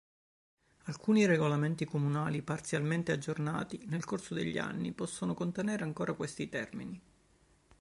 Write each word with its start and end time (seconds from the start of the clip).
Alcuni 0.85 1.27
regolamenti 1.27 1.85
comunali, 1.85 2.41
parzialmente 2.41 3.11
aggiornati 3.11 3.85
nel 3.85 4.03
corso 4.03 4.33
degli 4.33 4.57
anni, 4.57 4.93
possono 4.93 5.35
contenere 5.35 5.83
ancora 5.83 6.13
questi 6.15 6.49
termini. 6.49 6.99